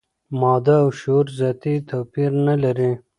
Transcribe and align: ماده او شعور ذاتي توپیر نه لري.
ماده 0.41 0.75
او 0.83 0.89
شعور 0.99 1.27
ذاتي 1.39 1.73
توپیر 1.89 2.31
نه 2.47 2.55
لري. 2.63 2.91